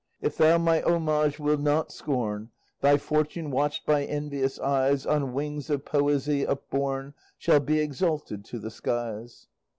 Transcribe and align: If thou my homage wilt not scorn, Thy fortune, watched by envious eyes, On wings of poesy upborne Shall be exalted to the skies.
If 0.19 0.35
thou 0.35 0.57
my 0.57 0.81
homage 0.81 1.37
wilt 1.37 1.59
not 1.59 1.91
scorn, 1.91 2.49
Thy 2.81 2.97
fortune, 2.97 3.51
watched 3.51 3.85
by 3.85 4.03
envious 4.03 4.57
eyes, 4.59 5.05
On 5.05 5.31
wings 5.31 5.69
of 5.69 5.85
poesy 5.85 6.43
upborne 6.43 7.13
Shall 7.37 7.59
be 7.59 7.77
exalted 7.77 8.43
to 8.45 8.57
the 8.57 8.71
skies. 8.71 9.45